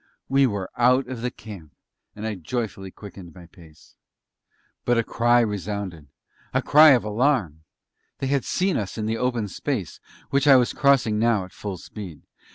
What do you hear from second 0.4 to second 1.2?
were out